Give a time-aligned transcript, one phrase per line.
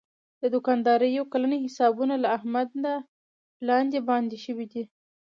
[0.41, 2.93] د دوکاندارۍ یو کلن حسابونه له احمده
[3.67, 4.83] لاندې باندې شوي دي.